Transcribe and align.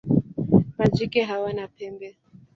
Majike 0.77 1.23
hawana 1.23 1.67
pembe. 1.77 2.15